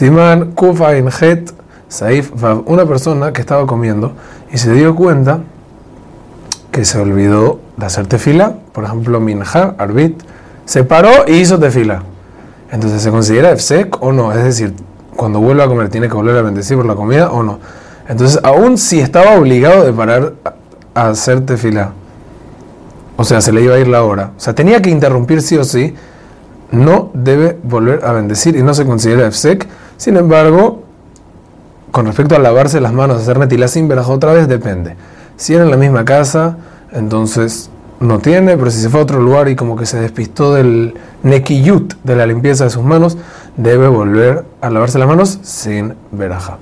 [0.00, 1.52] Simán Kufa Het
[1.88, 2.32] Saif
[2.64, 4.12] una persona que estaba comiendo
[4.50, 5.40] y se dio cuenta
[6.72, 10.22] que se olvidó de hacer tefila, por ejemplo, Minja, Arbit,
[10.64, 12.02] se paró y hizo tefila.
[12.72, 14.32] Entonces, ¿se considera efsek o no?
[14.32, 14.72] Es decir,
[15.16, 17.58] cuando vuelve a comer, ¿tiene que volver a bendecir por la comida o no?
[18.08, 20.32] Entonces, aún si estaba obligado de parar
[20.94, 21.92] a hacer tefila,
[23.18, 25.58] o sea, se le iba a ir la hora, o sea, tenía que interrumpir sí
[25.58, 25.94] o sí,
[26.70, 29.68] no debe volver a bendecir y no se considera efsek.
[30.00, 30.82] Sin embargo,
[31.90, 34.96] con respecto a lavarse las manos, hacer netilah sin verajá otra vez, depende.
[35.36, 36.56] Si era en la misma casa,
[36.90, 37.68] entonces
[38.00, 40.94] no tiene, pero si se fue a otro lugar y como que se despistó del
[41.22, 43.18] nekiyut, de la limpieza de sus manos,
[43.58, 46.56] debe volver a lavarse las manos sin veraja.